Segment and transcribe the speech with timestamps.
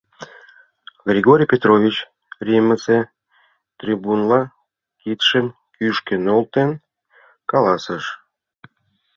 [1.09, 1.95] Григорий Петрович,
[2.47, 2.99] Римысе
[3.79, 4.41] трибунла
[5.01, 6.71] кидшым кӱшкӧ нӧлтен,
[7.51, 8.03] каласыш: